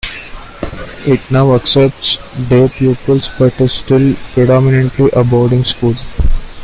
[1.05, 2.17] It now accepts
[2.49, 5.93] day pupils but is still predominantly a boarding school.